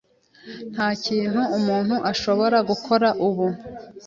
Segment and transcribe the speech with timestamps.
[0.73, 3.47] Nta kintu umuntu ashobora gukora ubu.